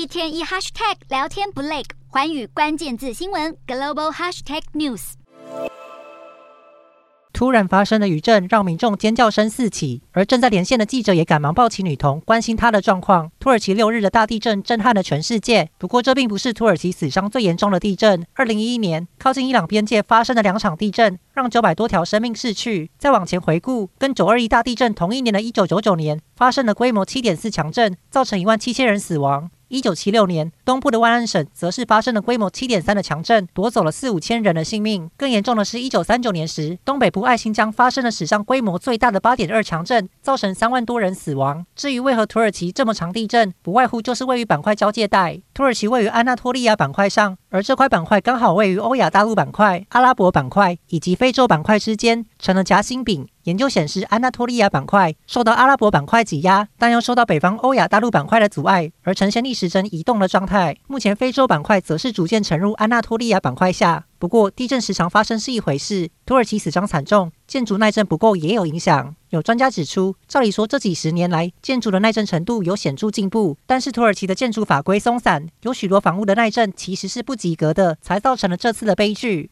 [0.00, 5.12] 一天一 hashtag 聊天不累，环宇关键字新闻 global hashtag news。
[7.34, 13.30] 突然发生的余震让民众尖叫声四起，而正在连线的记者也赶忙抱起女童，关心她的状况。
[13.38, 18.24] 土耳其六日的大地震震撼了全世界，不过这并不是土耳其死伤最严重的地震。
[18.32, 22.90] 二零一一年，靠近伊朗边界发生的两场地震，让九百多条生命逝去。
[22.96, 29.50] 再往前回顾，跟九二一大地震同一年的一九九九年，发生了规模七点四强震，造成一万七千人死亡。
[29.70, 35.08] 一九七六年，东部的万安省则是发生了规模七点三的强震，夺走了四五千人的性命。
[35.16, 41.64] 更严重的是，一九三九年时，东北部爱新疆发生了史上规模最大的八点二强震，造成三万多人死亡。
[41.76, 45.40] 至于为何土耳其这么长地震，不外乎就是位于板块交界带。
[45.60, 53.28] 土耳其位于安纳托利亚板块上，而这块板块刚好位于欧亚大陆板块、阿拉伯板块以及非洲板块之间，成了夹心饼。
[53.42, 60.74] 研究显示，安纳托利亚板块受到阿拉伯板块挤压，但又受到北方欧亚大陆板块的阻碍，而呈现逆时针移动的状态。
[60.86, 64.06] 目前，非洲板块则是逐渐沉入安纳托利亚板块下。
[64.20, 69.16] 不过，地震时常发生是一回事，土耳其死伤惨重，建筑耐震不够也有影响。
[69.30, 79.48] 有专家指出，照理说这几十年来建筑的耐震程度有显著进步，但是土耳其的建筑法规松散，有许多房屋的耐震其实是不及格的，才造成了这次的悲剧。